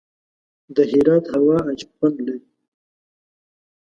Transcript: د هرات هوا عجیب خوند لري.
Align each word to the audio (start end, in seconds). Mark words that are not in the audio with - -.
د 0.75 0.77
هرات 0.91 1.25
هوا 1.35 1.57
عجیب 1.69 1.89
خوند 1.97 2.17
لري. 2.25 2.45